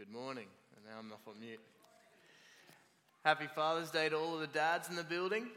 [0.00, 0.46] Good morning.
[0.74, 1.60] And now I'm off on mute.
[3.22, 5.48] Happy Father's Day to all of the dads in the building.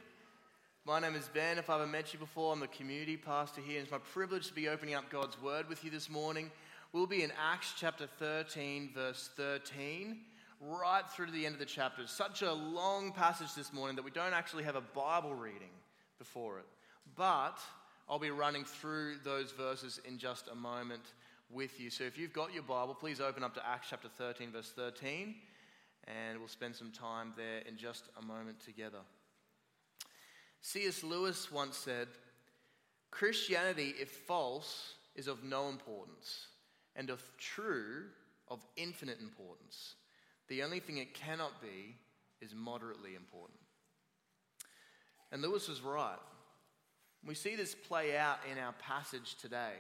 [0.85, 1.57] My name is Ben.
[1.57, 3.77] If I haven't met you before, I'm the community pastor here.
[3.77, 6.51] And it's my privilege to be opening up God's Word with you this morning.
[6.91, 10.17] We'll be in Acts chapter 13, verse 13,
[10.59, 12.05] right through to the end of the chapter.
[12.05, 15.71] Such a long passage this morning that we don't actually have a Bible reading
[16.19, 16.65] before it.
[17.15, 17.59] But
[18.09, 21.13] I'll be running through those verses in just a moment
[21.53, 21.89] with you.
[21.89, 25.35] So if you've got your Bible, please open up to Acts chapter 13, verse 13,
[26.07, 28.99] and we'll spend some time there in just a moment together.
[30.61, 31.03] C.S.
[31.03, 32.07] Lewis once said
[33.11, 36.47] Christianity, if false, is of no importance,
[36.95, 38.05] and if true,
[38.47, 39.95] of infinite importance.
[40.47, 41.95] The only thing it cannot be
[42.41, 43.59] is moderately important.
[45.31, 46.17] And Lewis was right.
[47.25, 49.73] We see this play out in our passage today.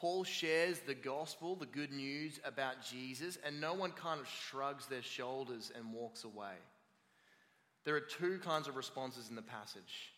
[0.00, 4.86] Paul shares the gospel, the good news about Jesus, and no one kind of shrugs
[4.86, 6.54] their shoulders and walks away.
[7.84, 10.12] There are two kinds of responses in the passage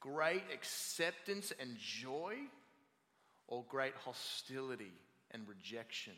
[0.00, 2.34] great acceptance and joy,
[3.48, 4.92] or great hostility
[5.30, 6.14] and rejection.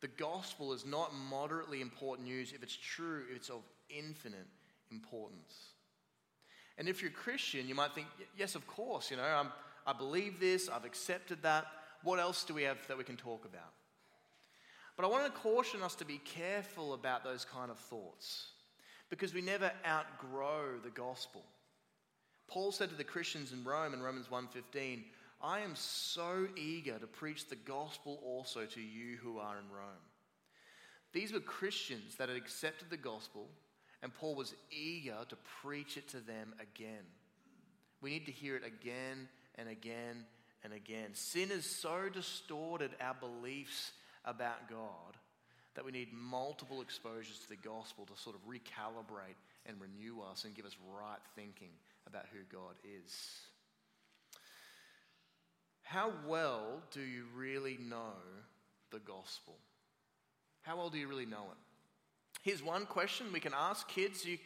[0.00, 2.52] The gospel is not moderately important news.
[2.52, 4.46] If it's true, it's of infinite
[4.90, 5.54] importance.
[6.76, 9.50] And if you're a Christian, you might think, yes, of course, you know, I'm
[9.86, 11.66] I believe this, I've accepted that.
[12.02, 13.72] What else do we have that we can talk about?
[14.96, 18.52] But I want to caution us to be careful about those kind of thoughts
[19.10, 21.44] because we never outgrow the gospel.
[22.46, 27.06] Paul said to the Christians in Rome in Romans 1:15, "I am so eager to
[27.06, 30.10] preach the gospel also to you who are in Rome."
[31.12, 33.50] These were Christians that had accepted the gospel,
[34.02, 37.06] and Paul was eager to preach it to them again.
[38.00, 40.24] We need to hear it again and again
[40.62, 41.10] and again.
[41.12, 43.92] Sin has so distorted our beliefs
[44.24, 45.16] about God
[45.74, 49.36] that we need multiple exposures to the gospel to sort of recalibrate
[49.66, 51.70] and renew us and give us right thinking
[52.06, 53.12] about who God is.
[55.82, 58.14] How well do you really know
[58.90, 59.56] the gospel?
[60.62, 61.58] How well do you really know it?
[62.42, 64.24] Here's one question we can ask kids.
[64.24, 64.38] You,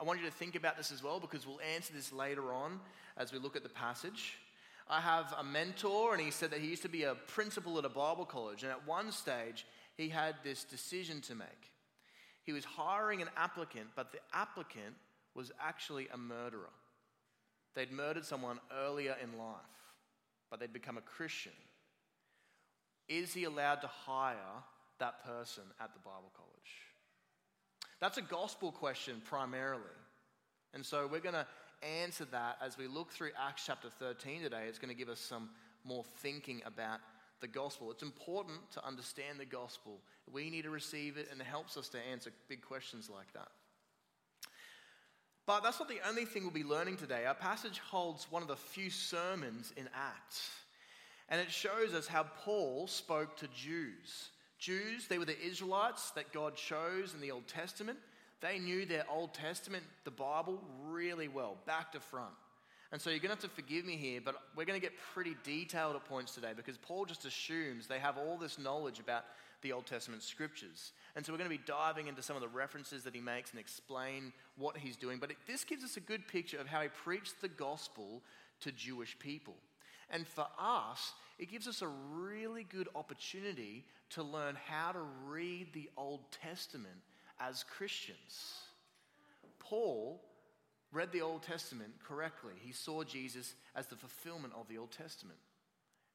[0.00, 2.80] I want you to think about this as well because we'll answer this later on
[3.16, 4.36] as we look at the passage.
[4.88, 7.84] I have a mentor, and he said that he used to be a principal at
[7.84, 8.62] a Bible college.
[8.62, 11.72] And at one stage, he had this decision to make.
[12.42, 14.94] He was hiring an applicant, but the applicant
[15.34, 16.70] was actually a murderer.
[17.74, 19.56] They'd murdered someone earlier in life,
[20.50, 21.52] but they'd become a Christian.
[23.08, 24.36] Is he allowed to hire
[24.98, 26.50] that person at the Bible college?
[28.00, 29.82] That's a gospel question primarily.
[30.74, 31.46] And so we're going to
[31.84, 34.64] answer that as we look through Acts chapter 13 today.
[34.68, 35.50] It's going to give us some
[35.84, 37.00] more thinking about
[37.40, 37.90] the gospel.
[37.90, 40.00] It's important to understand the gospel.
[40.32, 43.48] We need to receive it, and it helps us to answer big questions like that.
[45.46, 47.26] But that's not the only thing we'll be learning today.
[47.26, 50.50] Our passage holds one of the few sermons in Acts,
[51.28, 54.30] and it shows us how Paul spoke to Jews.
[54.58, 57.98] Jews, they were the Israelites that God chose in the Old Testament.
[58.44, 62.34] They knew their Old Testament, the Bible, really well, back to front.
[62.92, 64.92] And so you're going to have to forgive me here, but we're going to get
[65.14, 69.24] pretty detailed at points today because Paul just assumes they have all this knowledge about
[69.62, 70.92] the Old Testament scriptures.
[71.16, 73.50] And so we're going to be diving into some of the references that he makes
[73.50, 75.18] and explain what he's doing.
[75.18, 78.20] But it, this gives us a good picture of how he preached the gospel
[78.60, 79.54] to Jewish people.
[80.10, 85.68] And for us, it gives us a really good opportunity to learn how to read
[85.72, 87.00] the Old Testament
[87.40, 88.60] as Christians.
[89.58, 90.20] Paul
[90.92, 92.52] read the Old Testament correctly.
[92.60, 95.38] He saw Jesus as the fulfillment of the Old Testament.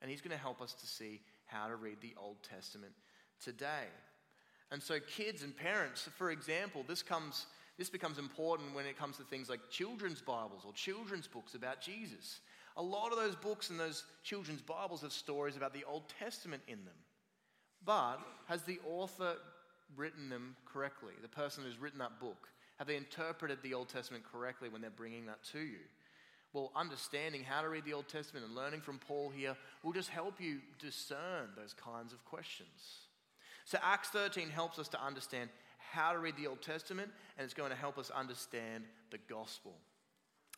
[0.01, 2.93] And he's going to help us to see how to read the Old Testament
[3.43, 3.87] today.
[4.71, 7.47] And so, kids and parents, for example, this, comes,
[7.77, 11.81] this becomes important when it comes to things like children's Bibles or children's books about
[11.81, 12.39] Jesus.
[12.77, 16.61] A lot of those books and those children's Bibles have stories about the Old Testament
[16.67, 16.93] in them.
[17.83, 18.17] But
[18.47, 19.35] has the author
[19.95, 21.13] written them correctly?
[21.21, 24.89] The person who's written that book, have they interpreted the Old Testament correctly when they're
[24.89, 25.79] bringing that to you?
[26.53, 30.09] Well, understanding how to read the Old Testament and learning from Paul here will just
[30.09, 32.67] help you discern those kinds of questions.
[33.65, 37.53] So, Acts 13 helps us to understand how to read the Old Testament, and it's
[37.53, 39.73] going to help us understand the gospel.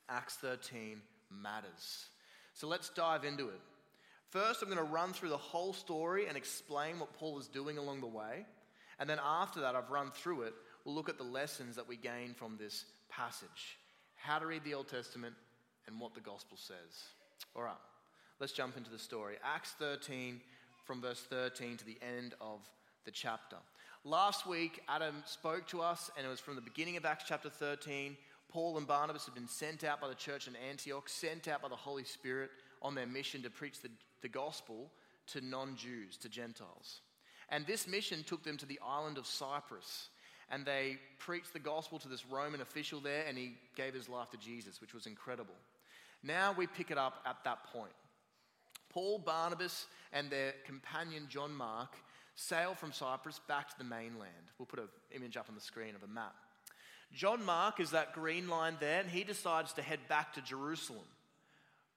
[0.07, 2.05] Acts 13 matters.
[2.53, 3.59] So, let's dive into it.
[4.29, 7.77] First, I'm going to run through the whole story and explain what Paul is doing
[7.77, 8.45] along the way.
[9.01, 10.53] And then after that, I've run through it,
[10.85, 13.79] we'll look at the lessons that we gain from this passage
[14.15, 15.33] how to read the Old Testament
[15.87, 17.05] and what the gospel says.
[17.55, 17.73] All right,
[18.39, 19.37] let's jump into the story.
[19.43, 20.39] Acts 13,
[20.85, 22.59] from verse 13 to the end of
[23.05, 23.57] the chapter.
[24.03, 27.49] Last week, Adam spoke to us, and it was from the beginning of Acts chapter
[27.49, 28.15] 13.
[28.49, 31.69] Paul and Barnabas had been sent out by the church in Antioch, sent out by
[31.69, 32.51] the Holy Spirit
[32.83, 33.89] on their mission to preach the,
[34.21, 34.91] the gospel
[35.27, 37.01] to non Jews, to Gentiles.
[37.51, 40.09] And this mission took them to the island of Cyprus.
[40.49, 44.29] And they preached the gospel to this Roman official there, and he gave his life
[44.31, 45.55] to Jesus, which was incredible.
[46.23, 47.93] Now we pick it up at that point.
[48.89, 51.95] Paul, Barnabas, and their companion John Mark
[52.35, 54.51] sail from Cyprus back to the mainland.
[54.57, 56.35] We'll put an image up on the screen of a map.
[57.13, 61.07] John Mark is that green line there, and he decides to head back to Jerusalem.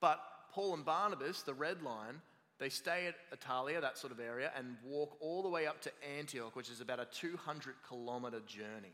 [0.01, 0.19] But
[0.51, 2.21] Paul and Barnabas, the red line,
[2.59, 5.91] they stay at Attalia, that sort of area, and walk all the way up to
[6.17, 8.93] Antioch, which is about a 200 kilometer journey.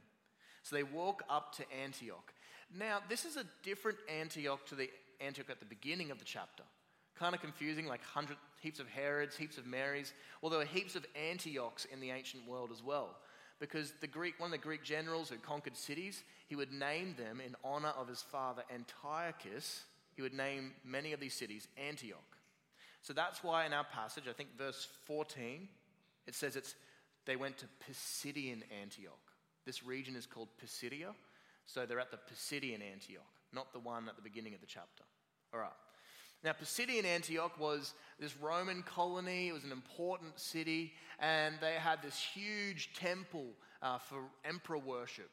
[0.63, 2.34] So they walk up to Antioch.
[2.78, 6.63] Now, this is a different Antioch to the Antioch at the beginning of the chapter.
[7.16, 10.14] Kind of confusing, like hundred, heaps of Herods, heaps of Marys.
[10.42, 13.18] Well, there were heaps of Antiochs in the ancient world as well.
[13.60, 17.40] Because the Greek, one of the Greek generals who conquered cities, he would name them
[17.46, 19.84] in honor of his father Antiochus.
[20.16, 22.31] He would name many of these cities Antioch.
[23.01, 25.68] So that's why in our passage, I think verse 14,
[26.27, 26.75] it says it's
[27.25, 29.19] they went to Pisidian Antioch.
[29.65, 31.13] This region is called Pisidia.
[31.65, 35.03] So they're at the Pisidian Antioch, not the one at the beginning of the chapter.
[35.53, 35.69] All right.
[36.44, 39.50] Now, Pisidian Antioch was this Roman colony.
[39.50, 43.45] It was an important city, and they had this huge temple
[43.83, 45.30] uh, for emperor worship.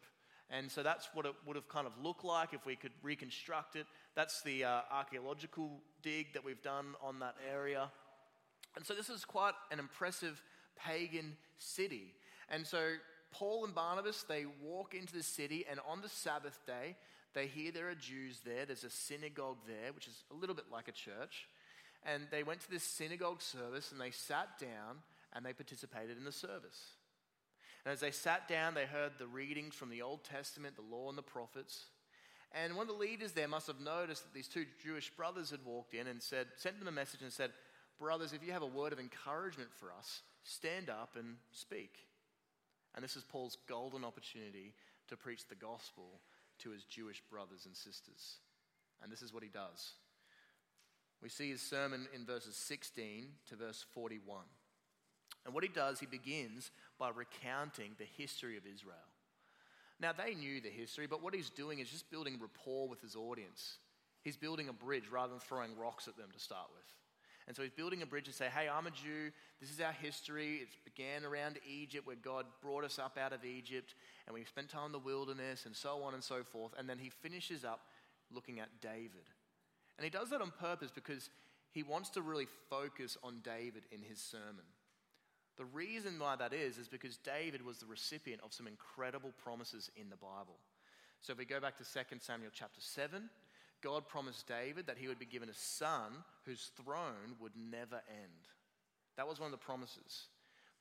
[0.50, 3.76] And so that's what it would have kind of looked like if we could reconstruct
[3.76, 3.86] it.
[4.14, 7.90] That's the uh, archaeological dig that we've done on that area.
[8.76, 10.42] And so this is quite an impressive
[10.76, 12.14] pagan city.
[12.48, 12.92] And so
[13.30, 16.96] Paul and Barnabas, they walk into the city, and on the Sabbath day,
[17.34, 18.64] they hear there are Jews there.
[18.64, 21.46] There's a synagogue there, which is a little bit like a church.
[22.04, 25.02] And they went to this synagogue service and they sat down
[25.34, 26.96] and they participated in the service.
[27.84, 31.08] And as they sat down, they heard the readings from the Old Testament, the law,
[31.08, 31.86] and the prophets.
[32.52, 35.64] And one of the leaders there must have noticed that these two Jewish brothers had
[35.64, 37.52] walked in and said, sent them a message and said,
[37.98, 42.06] Brothers, if you have a word of encouragement for us, stand up and speak.
[42.94, 44.74] And this is Paul's golden opportunity
[45.08, 46.20] to preach the gospel
[46.60, 48.38] to his Jewish brothers and sisters.
[49.02, 49.92] And this is what he does.
[51.22, 54.44] We see his sermon in verses 16 to verse 41.
[55.44, 58.96] And what he does, he begins by recounting the history of Israel.
[60.00, 63.16] Now, they knew the history, but what he's doing is just building rapport with his
[63.16, 63.78] audience.
[64.22, 66.84] He's building a bridge rather than throwing rocks at them to start with.
[67.48, 69.32] And so he's building a bridge and say, hey, I'm a Jew.
[69.58, 70.56] This is our history.
[70.56, 73.94] It began around Egypt where God brought us up out of Egypt
[74.26, 76.72] and we spent time in the wilderness and so on and so forth.
[76.78, 77.80] And then he finishes up
[78.30, 79.24] looking at David.
[79.96, 81.30] And he does that on purpose because
[81.72, 84.66] he wants to really focus on David in his sermon.
[85.58, 89.90] The reason why that is, is because David was the recipient of some incredible promises
[89.96, 90.56] in the Bible.
[91.20, 93.28] So if we go back to 2 Samuel chapter 7,
[93.82, 96.12] God promised David that he would be given a son
[96.44, 98.46] whose throne would never end.
[99.16, 100.28] That was one of the promises.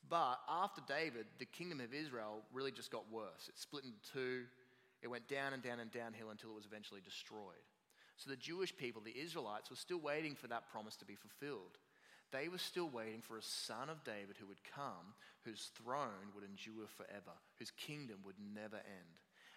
[0.10, 3.50] But after David, the kingdom of Israel really just got worse.
[3.50, 4.44] It split into two.
[5.02, 7.66] It went down and down and downhill until it was eventually destroyed.
[8.16, 11.78] So the Jewish people, the Israelites, were still waiting for that promise to be fulfilled.
[12.32, 16.44] They were still waiting for a son of David who would come, whose throne would
[16.44, 19.16] endure forever, whose kingdom would never end.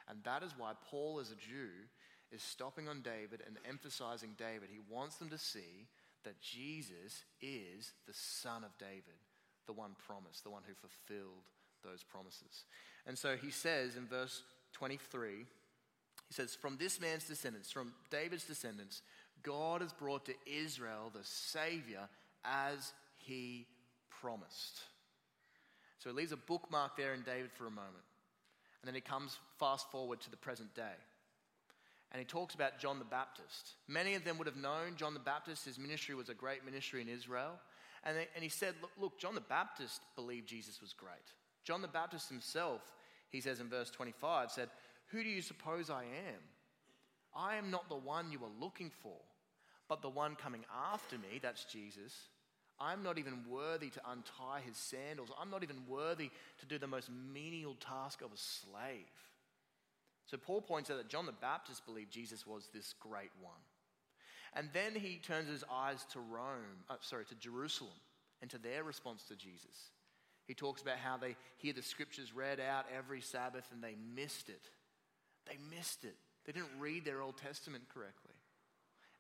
[0.09, 1.71] And that is why Paul, as a Jew,
[2.33, 4.69] is stopping on David and emphasizing David.
[4.71, 5.89] He wants them to see
[6.25, 9.19] that Jesus is the Son of David,
[9.67, 11.51] the one promised, the one who fulfilled
[11.83, 12.65] those promises.
[13.07, 14.43] And so he says in verse
[14.75, 19.03] 23, he says, From this man's descendants, from David's descendants,
[19.43, 22.09] God has brought to Israel the Savior
[22.45, 23.67] as he
[24.21, 24.81] promised.
[25.99, 28.05] So he leaves a bookmark there in David for a moment.
[28.83, 30.97] And then he comes fast forward to the present day
[32.13, 33.75] and he talks about John the Baptist.
[33.87, 35.65] Many of them would have known John the Baptist.
[35.65, 37.53] His ministry was a great ministry in Israel.
[38.03, 41.15] And, they, and he said, look, look, John the Baptist believed Jesus was great.
[41.63, 42.81] John the Baptist himself,
[43.29, 44.71] he says in verse 25, said,
[45.09, 46.41] Who do you suppose I am?
[47.37, 49.17] I am not the one you are looking for,
[49.91, 52.15] but the one coming after me, that's Jesus.
[52.79, 55.31] I'm not even worthy to untie his sandals.
[55.39, 56.31] I'm not even worthy
[56.61, 59.11] to do the most menial task of a slave.
[60.27, 63.53] So Paul points out that John the Baptist believed Jesus was this great one.
[64.55, 67.91] And then he turns his eyes to Rome, uh, sorry, to Jerusalem,
[68.41, 69.91] and to their response to Jesus.
[70.47, 74.51] He talks about how they hear the scriptures read out every Sabbath and they missed
[74.51, 74.71] it.
[75.49, 76.15] They missed it.
[76.47, 78.30] They didn't read their Old Testament correctly.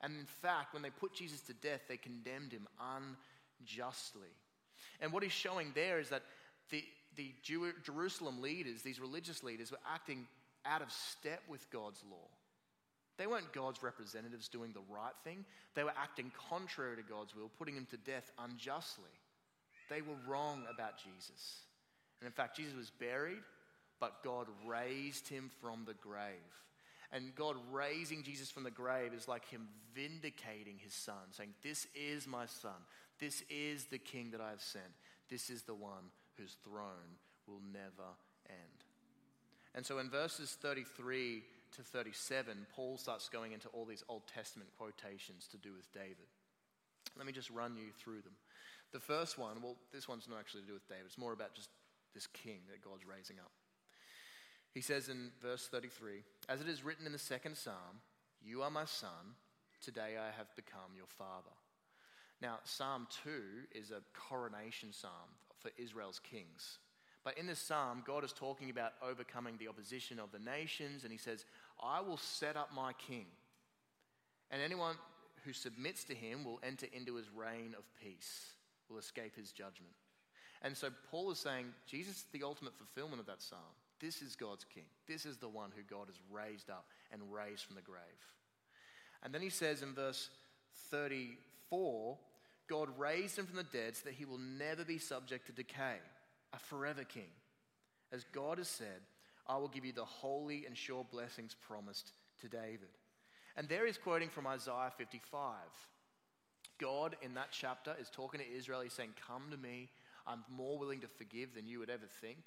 [0.02, 4.28] And in fact, when they put Jesus to death, they condemned him unjustly.
[5.00, 6.22] And what he's showing there is that
[6.70, 6.84] the
[7.16, 10.26] the Jew- Jerusalem leaders, these religious leaders, were acting
[10.64, 12.28] out of step with God's law.
[13.18, 15.44] They weren't God's representatives doing the right thing.
[15.74, 19.10] They were acting contrary to God's will, putting him to death unjustly.
[19.90, 21.64] They were wrong about Jesus.
[22.20, 23.42] And in fact, Jesus was buried,
[23.98, 26.32] but God raised him from the grave.
[27.12, 31.86] And God raising Jesus from the grave is like him vindicating his son, saying, This
[31.94, 32.72] is my son.
[33.18, 34.84] This is the king that I have sent.
[35.28, 38.08] This is the one whose throne will never
[38.48, 38.84] end.
[39.74, 41.42] And so in verses 33
[41.76, 46.30] to 37, Paul starts going into all these Old Testament quotations to do with David.
[47.16, 48.34] Let me just run you through them.
[48.92, 51.54] The first one, well, this one's not actually to do with David, it's more about
[51.54, 51.68] just
[52.14, 53.50] this king that God's raising up.
[54.72, 58.02] He says in verse 33 As it is written in the second psalm,
[58.42, 59.34] You are my son,
[59.82, 61.50] today I have become your father.
[62.40, 63.30] Now, Psalm 2
[63.78, 65.12] is a coronation psalm
[65.58, 66.78] for Israel's kings.
[67.22, 71.12] But in this psalm, God is talking about overcoming the opposition of the nations, and
[71.12, 71.44] he says,
[71.82, 73.26] I will set up my king,
[74.50, 74.96] and anyone
[75.44, 78.52] who submits to him will enter into his reign of peace,
[78.88, 79.92] will escape his judgment.
[80.62, 83.60] And so Paul is saying, Jesus is the ultimate fulfillment of that psalm.
[84.00, 84.86] This is God's king.
[85.06, 88.00] This is the one who God has raised up and raised from the grave.
[89.22, 90.30] And then he says in verse
[90.90, 92.18] 34
[92.68, 95.96] God raised him from the dead so that he will never be subject to decay,
[96.52, 97.30] a forever king.
[98.12, 99.00] As God has said,
[99.46, 102.88] I will give you the holy and sure blessings promised to David.
[103.56, 105.54] And there he's quoting from Isaiah 55.
[106.78, 108.80] God in that chapter is talking to Israel.
[108.80, 109.90] He's saying, Come to me.
[110.26, 112.38] I'm more willing to forgive than you would ever think.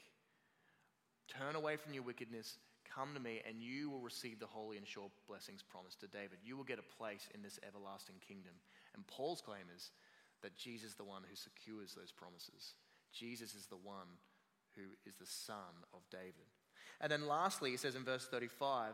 [1.27, 2.57] Turn away from your wickedness.
[2.93, 6.39] Come to me, and you will receive the holy and sure blessings promised to David.
[6.43, 8.53] You will get a place in this everlasting kingdom.
[8.93, 9.91] And Paul's claim is
[10.41, 12.75] that Jesus is the one who secures those promises.
[13.11, 14.19] Jesus is the one
[14.75, 16.49] who is the son of David.
[17.01, 18.93] And then lastly, he says in verse 35,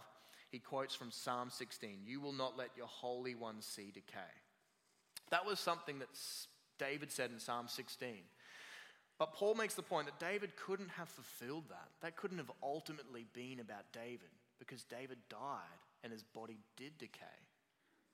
[0.49, 4.33] he quotes from Psalm 16 You will not let your Holy One see decay.
[5.31, 6.09] That was something that
[6.79, 8.09] David said in Psalm 16.
[9.19, 11.89] But Paul makes the point that David couldn't have fulfilled that.
[12.01, 17.25] That couldn't have ultimately been about David because David died and his body did decay.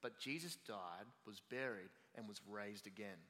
[0.02, 3.22] But Jesus died, was buried, and was raised again.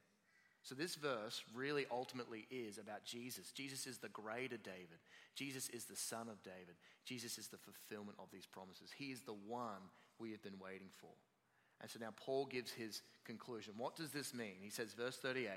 [0.64, 3.52] So, this verse really ultimately is about Jesus.
[3.52, 5.00] Jesus is the greater David.
[5.36, 6.76] Jesus is the son of David.
[7.06, 8.90] Jesus is the fulfillment of these promises.
[8.98, 11.12] He is the one we have been waiting for.
[11.82, 13.74] And so now Paul gives his conclusion.
[13.78, 14.56] What does this mean?
[14.62, 15.50] He says, verse 38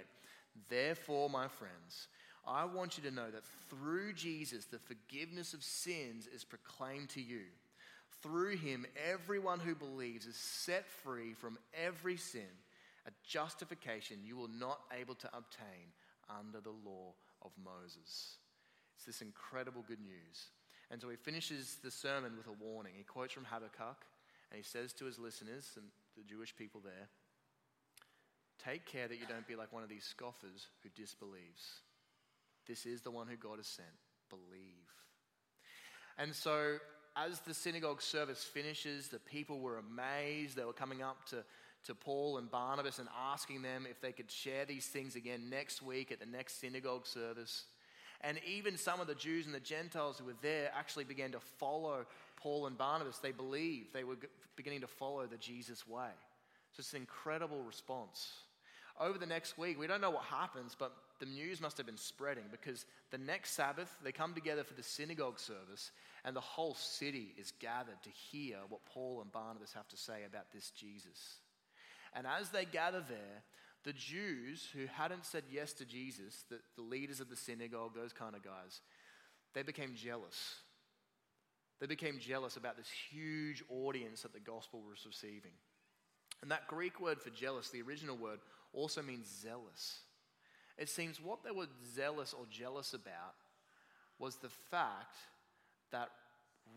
[0.69, 2.09] Therefore, my friends,
[2.47, 7.21] I want you to know that through Jesus, the forgiveness of sins is proclaimed to
[7.21, 7.43] you.
[8.23, 12.49] Through him, everyone who believes is set free from every sin
[13.07, 15.93] a justification you will not able to obtain
[16.29, 18.37] under the law of Moses.
[18.97, 20.49] It's this incredible good news.
[20.91, 22.93] And so he finishes the sermon with a warning.
[22.97, 24.05] He quotes from Habakkuk
[24.51, 25.87] and he says to his listeners and
[26.17, 27.09] the Jewish people there
[28.65, 31.81] Take care that you don't be like one of these scoffers who disbelieves.
[32.67, 33.89] This is the one who God has sent.
[34.31, 34.89] Believe.
[36.19, 36.79] And so,
[37.17, 40.57] as the synagogue service finishes, the people were amazed.
[40.57, 41.45] They were coming up to
[41.85, 45.83] to Paul and Barnabas and asking them if they could share these things again next
[45.83, 47.65] week at the next synagogue service.
[48.21, 51.41] And even some of the Jews and the Gentiles who were there actually began to
[51.41, 52.05] follow
[52.37, 53.19] Paul and Barnabas.
[53.19, 54.17] They believed, they were
[54.57, 56.11] beginning to follow the Jesus way.
[56.73, 58.33] So it's an incredible response.
[59.01, 61.97] Over the next week, we don't know what happens, but the news must have been
[61.97, 65.93] spreading because the next Sabbath, they come together for the synagogue service,
[66.25, 70.25] and the whole city is gathered to hear what Paul and Barnabas have to say
[70.27, 71.37] about this Jesus.
[72.15, 73.43] And as they gather there,
[73.85, 78.13] the Jews who hadn't said yes to Jesus, the, the leaders of the synagogue, those
[78.13, 78.81] kind of guys,
[79.55, 80.57] they became jealous.
[81.81, 85.53] They became jealous about this huge audience that the gospel was receiving.
[86.43, 88.41] And that Greek word for jealous, the original word,
[88.73, 90.01] also means zealous.
[90.77, 93.35] It seems what they were zealous or jealous about
[94.19, 95.17] was the fact
[95.91, 96.11] that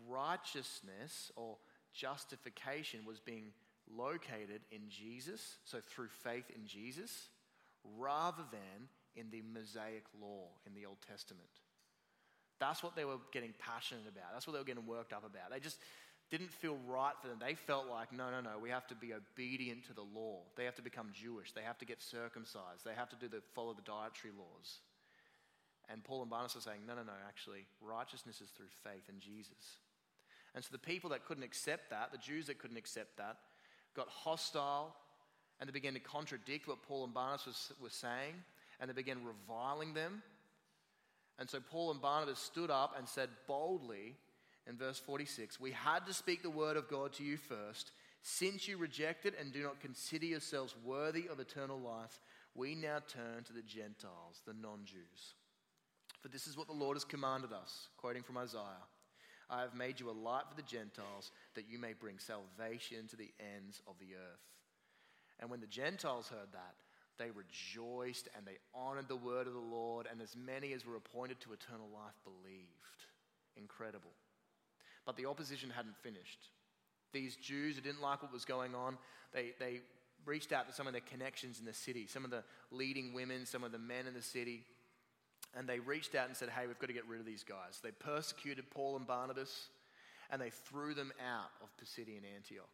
[0.08, 1.56] righteousness or
[1.92, 3.52] justification was being
[3.94, 7.28] located in Jesus, so through faith in Jesus,
[7.98, 11.48] rather than in the Mosaic law in the Old Testament.
[12.58, 14.32] That's what they were getting passionate about.
[14.32, 15.50] That's what they were getting worked up about.
[15.50, 15.78] They just
[16.32, 17.36] didn't feel right for them.
[17.38, 20.40] They felt like, no, no, no, we have to be obedient to the law.
[20.56, 21.52] They have to become Jewish.
[21.52, 22.86] They have to get circumcised.
[22.86, 24.80] They have to do the, follow the dietary laws.
[25.90, 29.20] And Paul and Barnabas are saying, no, no, no, actually, righteousness is through faith in
[29.20, 29.76] Jesus.
[30.54, 33.36] And so the people that couldn't accept that, the Jews that couldn't accept that,
[33.94, 34.96] got hostile
[35.60, 38.32] and they began to contradict what Paul and Barnabas was, were saying
[38.80, 40.22] and they began reviling them.
[41.38, 44.16] And so Paul and Barnabas stood up and said boldly
[44.68, 47.92] in verse 46 We had to speak the word of God to you first.
[48.22, 52.20] Since you reject it and do not consider yourselves worthy of eternal life,
[52.54, 55.34] we now turn to the Gentiles, the non Jews.
[56.20, 58.86] For this is what the Lord has commanded us, quoting from Isaiah
[59.50, 63.16] I have made you a light for the Gentiles, that you may bring salvation to
[63.16, 64.40] the ends of the earth.
[65.40, 66.74] And when the Gentiles heard that,
[67.18, 70.96] they rejoiced and they honored the word of the Lord, and as many as were
[70.96, 73.04] appointed to eternal life believed.
[73.56, 74.12] Incredible.
[75.04, 76.48] But the opposition hadn't finished.
[77.12, 78.96] These Jews who didn't like what was going on,
[79.34, 79.80] they, they
[80.24, 83.44] reached out to some of their connections in the city, some of the leading women,
[83.44, 84.64] some of the men in the city,
[85.56, 87.80] and they reached out and said, Hey, we've got to get rid of these guys.
[87.82, 89.68] They persecuted Paul and Barnabas,
[90.30, 92.68] and they threw them out of Pisidian Antioch.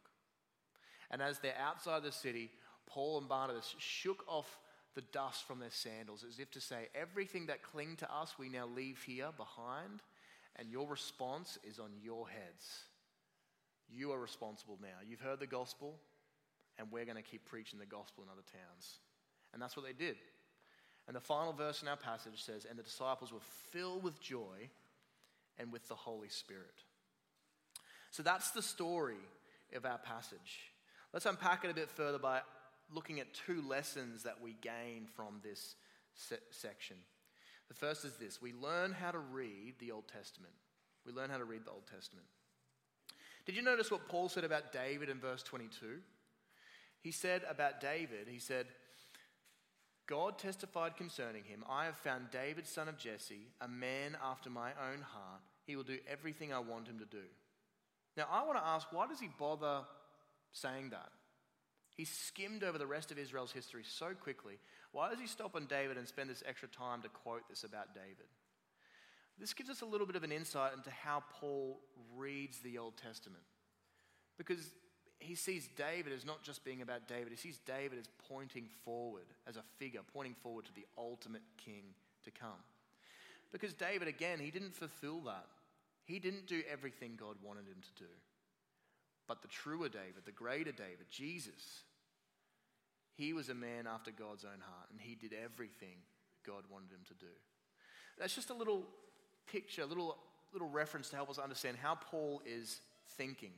[1.11, 2.51] And as they're outside the city,
[2.87, 4.59] Paul and Barnabas shook off
[4.95, 8.49] the dust from their sandals as if to say, Everything that cling to us, we
[8.49, 10.01] now leave here behind,
[10.59, 12.83] and your response is on your heads.
[13.89, 14.99] You are responsible now.
[15.07, 15.95] You've heard the gospel,
[16.77, 18.99] and we're going to keep preaching the gospel in other towns.
[19.53, 20.17] And that's what they did.
[21.07, 23.39] And the final verse in our passage says, And the disciples were
[23.71, 24.69] filled with joy
[25.57, 26.83] and with the Holy Spirit.
[28.11, 29.17] So that's the story
[29.75, 30.71] of our passage.
[31.13, 32.41] Let's unpack it a bit further by
[32.93, 35.75] looking at two lessons that we gain from this
[36.15, 36.97] se- section.
[37.69, 40.53] The first is this we learn how to read the Old Testament.
[41.05, 42.27] We learn how to read the Old Testament.
[43.45, 45.99] Did you notice what Paul said about David in verse 22?
[47.01, 48.67] He said about David, he said,
[50.05, 54.69] God testified concerning him, I have found David, son of Jesse, a man after my
[54.71, 55.41] own heart.
[55.65, 57.23] He will do everything I want him to do.
[58.17, 59.81] Now, I want to ask, why does he bother
[60.51, 61.09] saying that?
[61.99, 64.57] He skimmed over the rest of Israel's history so quickly.
[64.93, 67.93] Why does he stop on David and spend this extra time to quote this about
[67.93, 68.29] David?
[69.37, 71.81] This gives us a little bit of an insight into how Paul
[72.15, 73.43] reads the Old Testament.
[74.37, 74.71] Because
[75.19, 79.25] he sees David as not just being about David, he sees David as pointing forward,
[79.45, 81.83] as a figure, pointing forward to the ultimate king
[82.23, 82.63] to come.
[83.51, 85.47] Because David, again, he didn't fulfill that.
[86.05, 88.09] He didn't do everything God wanted him to do.
[89.27, 91.83] But the truer David, the greater David, Jesus,
[93.19, 95.97] he was a man after God's own heart, and he did everything
[96.47, 97.31] God wanted him to do.
[98.17, 98.87] That's just a little
[99.45, 100.15] picture, a little,
[100.53, 102.79] little reference to help us understand how Paul is
[103.17, 103.51] thinking.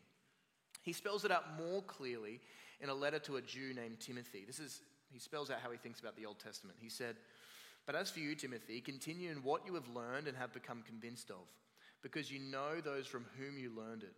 [0.81, 2.41] He spells it out more clearly
[2.79, 4.45] in a letter to a Jew named Timothy.
[4.47, 4.81] This is,
[5.13, 6.77] he spells out how he thinks about the Old Testament.
[6.81, 7.15] He said,
[7.85, 11.29] But as for you, Timothy, continue in what you have learned and have become convinced
[11.29, 11.45] of,
[12.01, 14.15] because you know those from whom you learned it,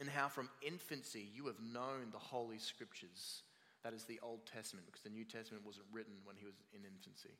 [0.00, 3.42] and how from infancy you have known the Holy Scriptures.
[3.84, 6.80] That is the Old Testament, because the New Testament wasn't written when he was in
[6.84, 7.34] infancy.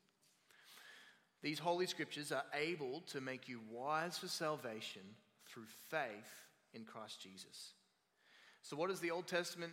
[1.42, 5.02] These holy scriptures are able to make you wise for salvation
[5.46, 7.72] through faith in Christ Jesus.
[8.62, 9.72] So, what is the Old Testament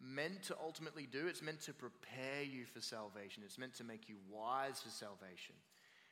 [0.00, 1.26] meant to ultimately do?
[1.26, 5.54] It's meant to prepare you for salvation, it's meant to make you wise for salvation.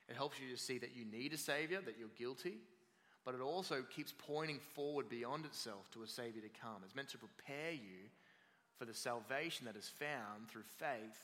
[0.09, 2.59] It helps you to see that you need a Savior, that you're guilty,
[3.25, 6.83] but it also keeps pointing forward beyond itself to a Savior to come.
[6.85, 8.07] It's meant to prepare you
[8.79, 11.19] for the salvation that is found through faith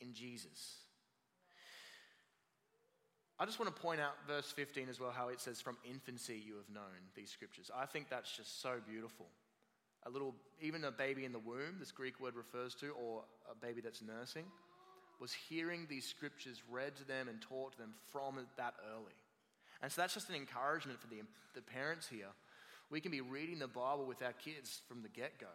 [0.00, 0.76] in Jesus.
[3.38, 6.42] I just want to point out verse 15 as well, how it says, From infancy
[6.44, 7.70] you have known these scriptures.
[7.74, 9.26] I think that's just so beautiful.
[10.04, 13.54] A little, even a baby in the womb, this Greek word refers to, or a
[13.54, 14.44] baby that's nursing,
[15.20, 19.16] was hearing these scriptures read to them and taught to them from that early.
[19.82, 21.20] And so that's just an encouragement for the,
[21.54, 22.28] the parents here.
[22.90, 25.46] We can be reading the Bible with our kids from the get go,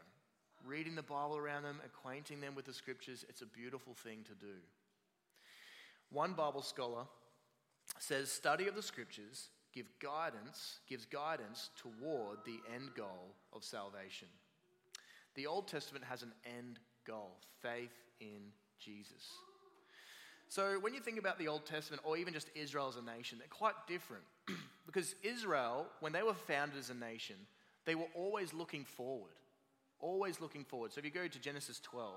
[0.65, 3.25] reading the Bible around them, acquainting them with the scriptures.
[3.29, 4.53] It's a beautiful thing to do.
[6.11, 7.05] One Bible scholar
[7.99, 14.29] says study of the scriptures give guidance, gives guidance toward the end goal of salvation.
[15.35, 19.31] The Old Testament has an end goal faith in Jesus.
[20.47, 23.39] So, when you think about the Old Testament or even just Israel as a nation,
[23.39, 24.23] they're quite different.
[24.85, 27.35] because Israel, when they were founded as a nation,
[27.85, 29.33] they were always looking forward.
[30.05, 30.93] Always looking forward.
[30.93, 32.13] So, if you go to Genesis 12,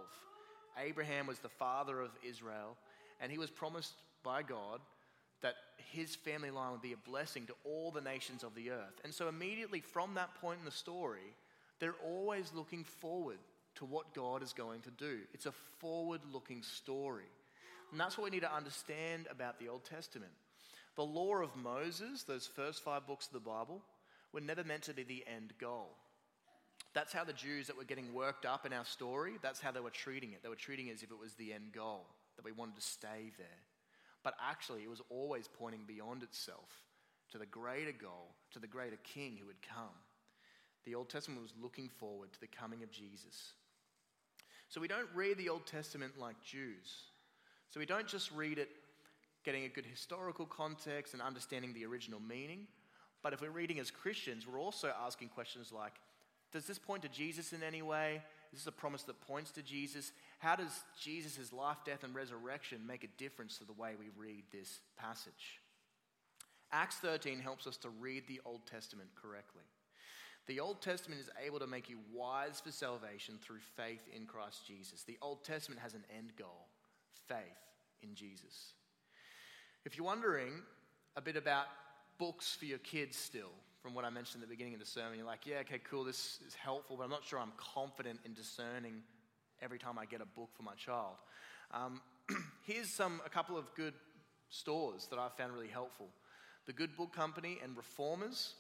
[0.79, 2.77] Abraham was the father of Israel,
[3.19, 4.81] and he was promised by God
[5.41, 5.55] that
[5.91, 9.01] his family line would be a blessing to all the nations of the earth.
[9.05, 11.35] And so, immediately from that point in the story,
[11.81, 13.39] they're always looking forward
[13.77, 15.21] to what God is going to do.
[15.33, 17.31] It's a forward looking story.
[17.91, 20.33] And that's what we need to understand about the Old Testament.
[20.97, 23.81] The law of Moses, those first five books of the Bible,
[24.35, 25.89] were never meant to be the end goal.
[26.95, 29.81] That's how the Jews that were getting worked up in our story, that's how they
[29.81, 30.43] were treating it.
[30.43, 32.83] They were treating it as if it was the end goal, that we wanted to
[32.83, 33.47] stay there.
[34.25, 36.69] but actually it was always pointing beyond itself
[37.31, 39.95] to the greater goal, to the greater king who would come.
[40.85, 43.53] The Old Testament was looking forward to the coming of Jesus.
[44.69, 47.05] So we don't read the Old Testament like Jews.
[47.71, 48.69] So we don't just read it
[49.45, 52.67] getting a good historical context and understanding the original meaning.
[53.23, 55.95] But if we're reading as Christians, we're also asking questions like
[56.53, 58.23] Does this point to Jesus in any way?
[58.53, 60.13] Is this a promise that points to Jesus?
[60.39, 64.45] How does Jesus' life, death, and resurrection make a difference to the way we read
[64.51, 65.61] this passage?
[66.73, 69.63] Acts 13 helps us to read the Old Testament correctly.
[70.47, 74.67] The Old Testament is able to make you wise for salvation through faith in Christ
[74.67, 75.03] Jesus.
[75.03, 76.67] The Old Testament has an end goal
[77.27, 77.37] faith
[78.03, 78.73] in Jesus.
[79.85, 80.53] If you're wondering
[81.17, 81.67] a bit about
[82.19, 85.19] books for your kids still, from what I mentioned at the beginning of the sermon,
[85.19, 88.35] you're like, yeah, okay, cool, this is helpful, but I'm not sure I'm confident in
[88.35, 89.03] discerning
[89.63, 91.15] every time I get a book for my child.
[91.73, 92.01] Um,
[92.67, 93.95] here's some, a couple of good
[94.51, 96.09] stores that I found really helpful.
[96.67, 98.55] The Good Book Company and Reformers,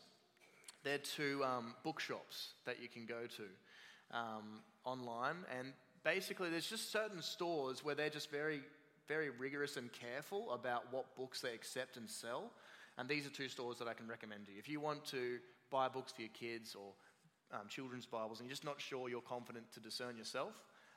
[0.85, 5.37] they're two um, bookshops that you can go to um, online.
[5.59, 5.73] And
[6.05, 8.61] basically, there's just certain stores where they're just very,
[9.07, 12.51] very rigorous and careful about what books they accept and sell.
[12.99, 14.59] And these are two stores that I can recommend to you.
[14.59, 15.39] If you want to
[15.71, 16.93] buy books for your kids or
[17.53, 20.53] um, children's Bibles and you're just not sure you're confident to discern yourself,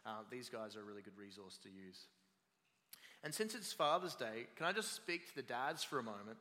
[0.06, 2.08] uh, these guys are a really good resource to use.
[3.24, 6.40] And since it's Father's Day, can I just speak to the dads for a moment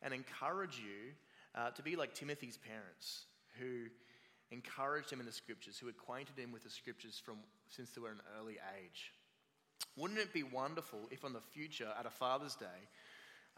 [0.00, 1.12] and encourage you
[1.56, 3.24] uh, to be like Timothy's parents,
[3.58, 3.86] who
[4.52, 8.10] encouraged him in the scriptures, who acquainted him with the scriptures from since they were
[8.10, 9.12] an early age?
[9.96, 12.66] Wouldn't it be wonderful if on the future, at a Father's Day,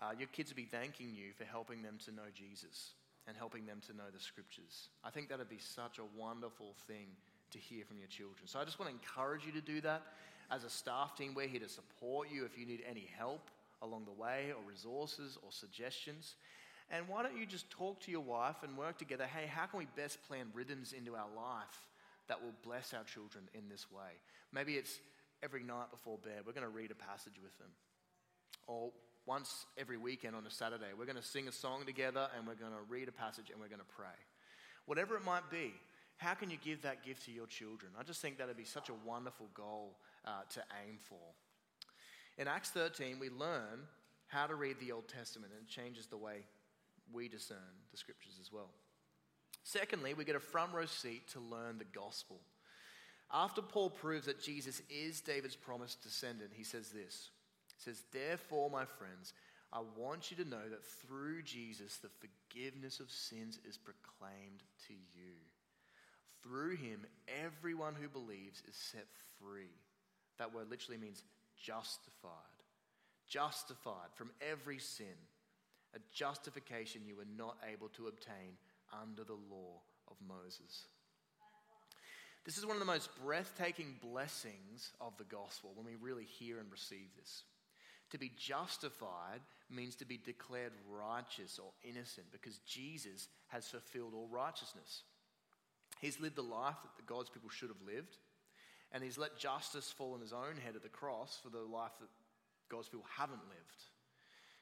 [0.03, 2.95] uh, your kids would be thanking you for helping them to know Jesus
[3.29, 4.89] and helping them to know the scriptures.
[5.05, 7.07] I think that would be such a wonderful thing
[7.53, 8.47] to hear from your children.
[8.47, 10.03] So I just want to encourage you to do that.
[10.51, 13.49] As a staff team, we're here to support you if you need any help
[13.81, 16.35] along the way, or resources, or suggestions.
[16.91, 19.25] And why don't you just talk to your wife and work together?
[19.25, 21.87] Hey, how can we best plan rhythms into our life
[22.29, 24.19] that will bless our children in this way?
[24.53, 24.99] Maybe it's
[25.43, 27.71] every night before bed, we're going to read a passage with them.
[28.67, 28.91] Or
[29.27, 30.91] once every weekend on a Saturday.
[30.99, 33.61] We're going to sing a song together and we're going to read a passage and
[33.61, 34.19] we're going to pray.
[34.87, 35.73] Whatever it might be,
[36.17, 37.93] how can you give that gift to your children?
[37.99, 41.19] I just think that would be such a wonderful goal uh, to aim for.
[42.39, 43.81] In Acts 13, we learn
[44.29, 46.45] how to read the Old Testament, and it changes the way
[47.13, 47.59] we discern
[47.91, 48.71] the scriptures as well.
[49.65, 52.41] Secondly, we get a front row seat to learn the gospel.
[53.33, 57.31] After Paul proves that Jesus is David's promised descendant, he says this
[57.85, 59.33] says, Therefore, my friends,
[59.73, 64.93] I want you to know that through Jesus, the forgiveness of sins is proclaimed to
[64.93, 65.33] you.
[66.43, 67.07] Through him,
[67.45, 69.07] everyone who believes is set
[69.41, 69.71] free.
[70.39, 71.23] That word literally means
[71.57, 72.33] justified.
[73.29, 75.07] Justified from every sin.
[75.95, 78.57] A justification you were not able to obtain
[78.93, 80.87] under the law of Moses.
[82.45, 86.59] This is one of the most breathtaking blessings of the gospel when we really hear
[86.59, 87.45] and receive this.
[88.13, 94.29] To be justified means to be declared righteous or innocent because Jesus has fulfilled all
[94.31, 95.03] righteousness.
[96.01, 98.19] He's lived the life that the God's people should have lived,
[98.93, 101.93] and he's let justice fall on his own head at the cross for the life
[102.01, 102.09] that
[102.69, 103.83] God's people haven't lived.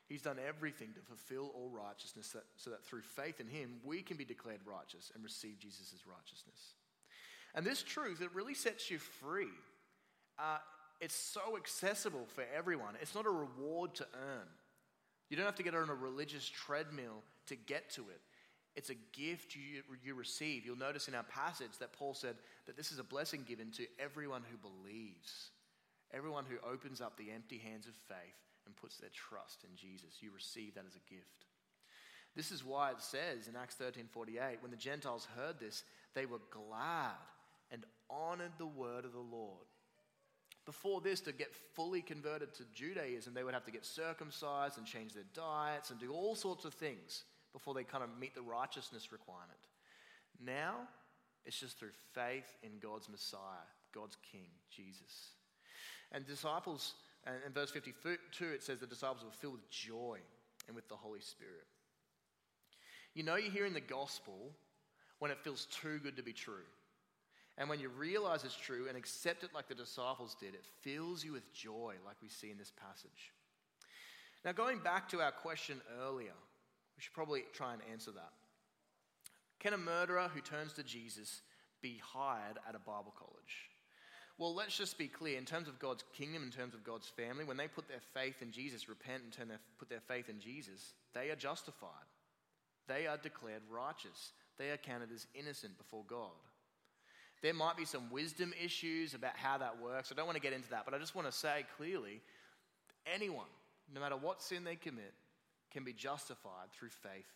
[0.06, 4.02] He's done everything to fulfill all righteousness that, so that through faith in him, we
[4.02, 6.74] can be declared righteous and receive Jesus' righteousness.
[7.54, 9.50] And this truth, it really sets you free.
[10.38, 10.58] Uh,
[11.00, 12.94] it's so accessible for everyone.
[13.00, 14.46] It's not a reward to earn.
[15.28, 18.20] You don't have to get on a religious treadmill to get to it.
[18.76, 20.64] It's a gift you, you receive.
[20.64, 22.36] You'll notice in our passage that Paul said
[22.66, 25.50] that this is a blessing given to everyone who believes,
[26.12, 30.18] everyone who opens up the empty hands of faith and puts their trust in Jesus.
[30.20, 31.46] You receive that as a gift.
[32.36, 35.82] This is why it says in Acts 13:48 when the Gentiles heard this
[36.14, 37.16] they were glad
[37.72, 39.66] and honored the word of the Lord.
[40.66, 44.86] Before this, to get fully converted to Judaism, they would have to get circumcised and
[44.86, 48.42] change their diets and do all sorts of things before they kind of meet the
[48.42, 49.58] righteousness requirement.
[50.44, 50.76] Now,
[51.44, 55.30] it's just through faith in God's Messiah, God's King, Jesus.
[56.12, 56.94] And disciples,
[57.24, 60.18] and in verse 52, it says the disciples were filled with joy
[60.66, 61.66] and with the Holy Spirit.
[63.14, 64.52] You know, you're hearing the gospel
[65.18, 66.64] when it feels too good to be true.
[67.60, 71.22] And when you realize it's true and accept it like the disciples did, it fills
[71.22, 73.34] you with joy, like we see in this passage.
[74.46, 76.32] Now, going back to our question earlier,
[76.96, 78.32] we should probably try and answer that.
[79.58, 81.42] Can a murderer who turns to Jesus
[81.82, 83.68] be hired at a Bible college?
[84.38, 87.44] Well, let's just be clear in terms of God's kingdom, in terms of God's family,
[87.44, 90.40] when they put their faith in Jesus, repent and turn their, put their faith in
[90.40, 92.08] Jesus, they are justified.
[92.88, 94.32] They are declared righteous.
[94.56, 96.30] They are counted as innocent before God.
[97.42, 100.12] There might be some wisdom issues about how that works.
[100.12, 102.20] I don't want to get into that, but I just want to say clearly
[103.06, 103.46] anyone,
[103.92, 105.14] no matter what sin they commit,
[105.70, 107.26] can be justified through faith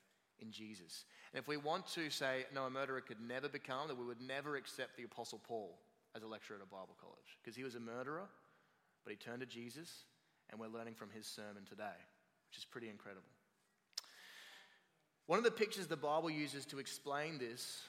[0.41, 1.05] in Jesus.
[1.33, 4.21] And if we want to say, no, a murderer could never become, that we would
[4.21, 5.79] never accept the Apostle Paul
[6.15, 8.27] as a lecturer at a Bible college because he was a murderer,
[9.05, 10.05] but he turned to Jesus,
[10.51, 11.99] and we're learning from his sermon today,
[12.51, 13.29] which is pretty incredible.
[15.27, 17.83] One of the pictures the Bible uses to explain this,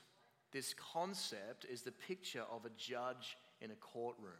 [0.56, 4.32] this concept is the picture of a judge in a courtroom.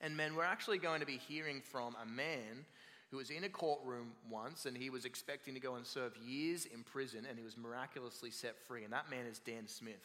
[0.00, 2.66] And men, we're actually going to be hearing from a man
[3.12, 6.66] who was in a courtroom once and he was expecting to go and serve years
[6.66, 8.82] in prison and he was miraculously set free.
[8.82, 10.02] And that man is Dan Smith.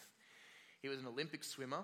[0.84, 1.84] He was an Olympic swimmer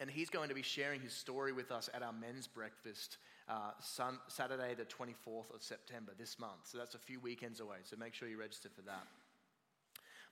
[0.00, 3.70] and he's going to be sharing his story with us at our men's breakfast uh,
[3.80, 6.64] sun, Saturday, the 24th of September this month.
[6.64, 7.76] So that's a few weekends away.
[7.84, 9.06] So make sure you register for that.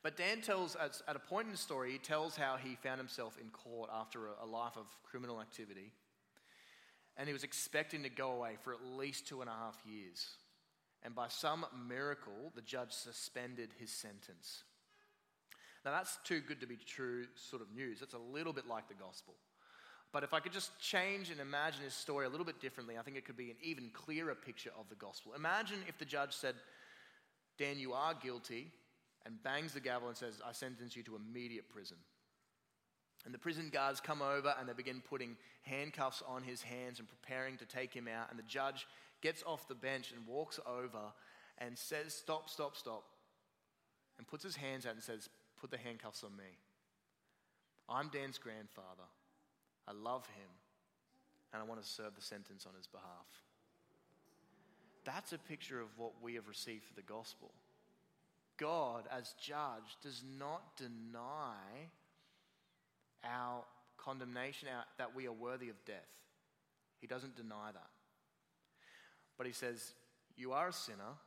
[0.05, 3.39] But Dan tells, at a point in the story, he tells how he found himself
[3.41, 5.93] in court after a, life of criminal activity.
[7.17, 10.27] And he was expecting to go away for at least two and a half years.
[11.03, 14.65] And by some miracle, the judge suspended his sentence.
[15.87, 18.03] Now, that's too good to be true sort of news.
[18.03, 19.35] It's a little bit like the gospel.
[20.13, 23.03] But if I could just change and imagine his story a little bit differently, I
[23.03, 25.33] think it could be an even clearer picture of the gospel.
[25.35, 26.57] Imagine if the judge said,
[27.59, 28.71] Dan, you are guilty,
[29.27, 31.97] and bangs the gavel and says, I sentence you to immediate prison.
[33.25, 37.09] And the prison guards come over and they begin putting handcuffs on his hands and
[37.09, 38.29] preparing to take him out.
[38.31, 38.87] And the judge
[39.23, 41.13] gets off the bench and walks over
[41.59, 43.05] and says, Stop, stop, stop.
[44.19, 46.59] And puts his hands out and says, Put the handcuffs on me.
[47.89, 49.09] I'm Dan's grandfather.
[49.87, 50.51] I love him,
[51.53, 53.27] and I want to serve the sentence on his behalf.
[55.05, 57.53] That's a picture of what we have received for the gospel.
[58.59, 61.89] God, as judge, does not deny
[63.25, 63.65] our
[63.97, 65.97] condemnation, our, that we are worthy of death.
[67.01, 67.91] He doesn't deny that.
[69.37, 69.95] But he says,
[70.37, 71.19] You are a sinner,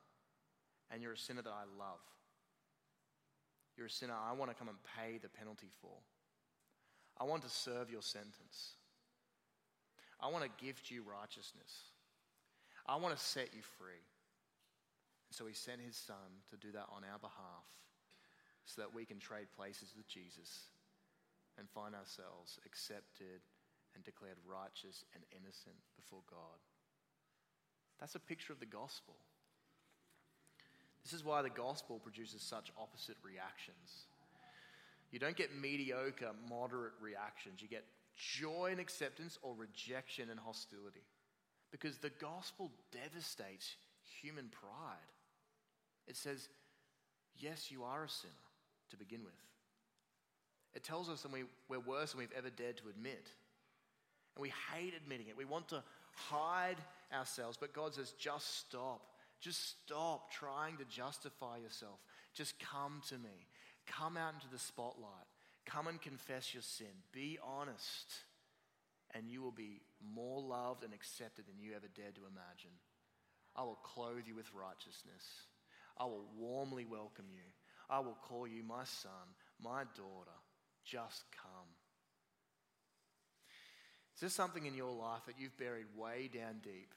[0.91, 1.99] and you're a sinner that I love.
[3.75, 5.91] You're a sinner I want to come and pay the penalty for.
[7.19, 8.73] I want to serve your sentence.
[10.19, 11.91] I want to gift you righteousness.
[12.87, 14.01] I want to set you free.
[15.27, 17.67] And so he sent his son to do that on our behalf
[18.65, 20.71] so that we can trade places with Jesus
[21.57, 23.41] and find ourselves accepted
[23.95, 26.59] and declared righteous and innocent before God.
[27.99, 29.15] That's a picture of the gospel.
[31.03, 34.05] This is why the gospel produces such opposite reactions.
[35.11, 37.61] You don't get mediocre, moderate reactions.
[37.61, 37.85] You get
[38.15, 41.05] joy and acceptance or rejection and hostility.
[41.71, 43.75] Because the gospel devastates
[44.21, 44.97] human pride.
[46.07, 46.47] It says,
[47.37, 48.33] yes, you are a sinner
[48.91, 49.33] to begin with.
[50.73, 53.27] It tells us that we, we're worse than we've ever dared to admit.
[54.35, 55.37] And we hate admitting it.
[55.37, 56.77] We want to hide
[57.13, 57.57] ourselves.
[57.59, 59.01] But God says, just stop.
[59.39, 61.99] Just stop trying to justify yourself.
[62.33, 63.47] Just come to me.
[63.87, 65.27] Come out into the spotlight.
[65.65, 66.87] Come and confess your sin.
[67.11, 68.13] Be honest.
[69.13, 69.81] And you will be
[70.13, 72.75] more loved and accepted than you ever dared to imagine.
[73.55, 75.25] I will clothe you with righteousness.
[75.99, 77.43] I will warmly welcome you.
[77.89, 79.11] I will call you my son,
[79.61, 80.37] my daughter.
[80.83, 81.69] Just come.
[84.15, 86.93] Is there something in your life that you've buried way down deep?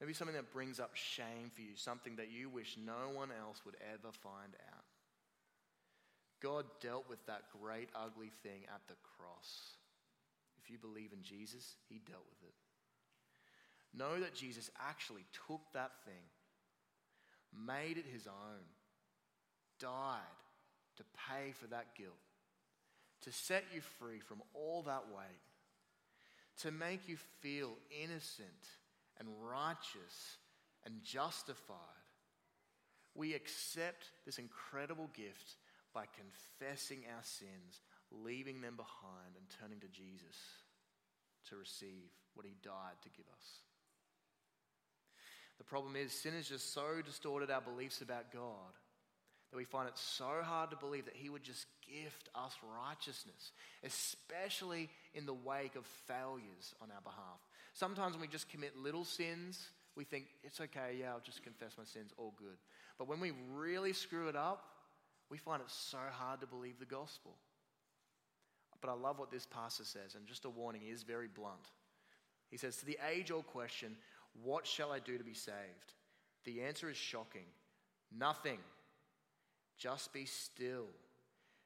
[0.00, 3.64] Maybe something that brings up shame for you, something that you wish no one else
[3.64, 4.84] would ever find out.
[6.42, 9.78] God dealt with that great, ugly thing at the cross.
[10.62, 12.54] If you believe in Jesus, He dealt with it.
[13.96, 16.28] Know that Jesus actually took that thing,
[17.66, 18.64] made it His own,
[19.80, 20.20] died
[20.96, 22.12] to pay for that guilt,
[23.22, 25.42] to set you free from all that weight,
[26.60, 28.48] to make you feel innocent
[29.18, 30.38] and righteous
[30.84, 31.78] and justified.
[33.14, 35.56] We accept this incredible gift
[35.92, 40.36] by confessing our sins, leaving them behind, and turning to Jesus
[41.48, 43.60] to receive what he died to give us.
[45.58, 48.74] The problem is, sin has just so distorted our beliefs about God
[49.50, 53.52] that we find it so hard to believe that He would just gift us righteousness,
[53.84, 57.38] especially in the wake of failures on our behalf.
[57.72, 61.72] Sometimes when we just commit little sins, we think, it's okay, yeah, I'll just confess
[61.78, 62.56] my sins, all good.
[62.98, 64.64] But when we really screw it up,
[65.30, 67.36] we find it so hard to believe the gospel.
[68.80, 71.70] But I love what this pastor says, and just a warning, he is very blunt.
[72.50, 73.96] He says, To the age old question,
[74.42, 75.94] what shall I do to be saved?
[76.44, 77.46] The answer is shocking
[78.16, 78.58] nothing.
[79.78, 80.86] Just be still.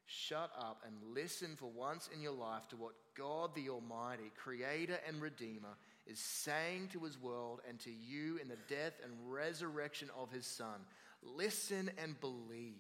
[0.07, 4.99] Shut up and listen for once in your life to what God the Almighty, Creator
[5.07, 5.77] and Redeemer,
[6.07, 10.47] is saying to His world and to you in the death and resurrection of His
[10.47, 10.81] Son.
[11.23, 12.75] Listen and believe.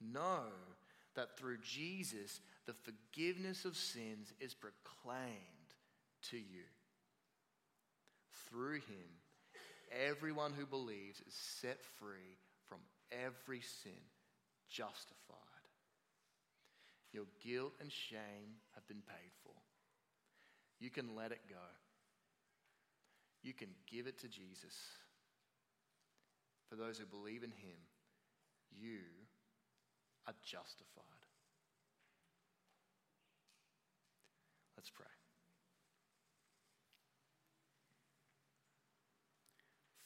[0.00, 0.44] Know
[1.16, 5.26] that through Jesus, the forgiveness of sins is proclaimed
[6.30, 6.62] to you.
[8.56, 9.12] Through Him,
[10.08, 12.38] everyone who believes is set free
[12.70, 12.78] from
[13.12, 14.00] every sin,
[14.70, 15.36] justified.
[17.12, 19.52] Your guilt and shame have been paid for.
[20.80, 21.66] You can let it go.
[23.42, 24.74] You can give it to Jesus.
[26.70, 27.76] For those who believe in Him,
[28.70, 29.00] you
[30.26, 31.04] are justified.
[34.78, 35.15] Let's pray.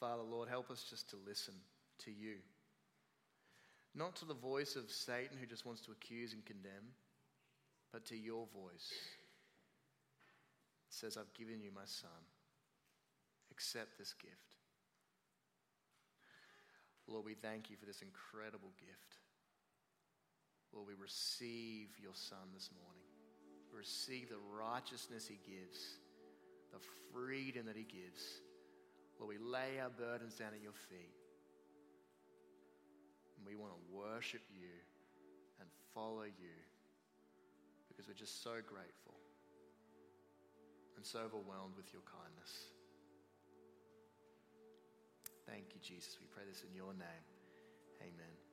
[0.00, 1.54] Father, Lord, help us just to listen
[2.04, 2.36] to you.
[3.94, 6.94] Not to the voice of Satan who just wants to accuse and condemn,
[7.92, 8.90] but to your voice.
[10.88, 12.10] It says, I've given you my son.
[13.50, 14.56] Accept this gift.
[17.06, 19.18] Lord, we thank you for this incredible gift.
[20.72, 23.02] Lord, we receive your son this morning.
[23.76, 25.98] Receive the righteousness he gives,
[26.72, 26.78] the
[27.12, 28.40] freedom that he gives.
[29.20, 31.12] Lord, we lay our burdens down at your feet.
[33.36, 34.72] And we want to worship you
[35.60, 36.56] and follow you
[37.88, 39.20] because we're just so grateful
[40.96, 42.72] and so overwhelmed with your kindness.
[45.46, 46.16] Thank you, Jesus.
[46.20, 47.26] We pray this in your name.
[48.00, 48.49] Amen.